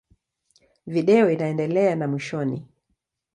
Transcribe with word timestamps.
Video 0.87 1.29
inaendelea 1.31 1.95
na 1.95 2.07
mwishoni. 2.07 2.65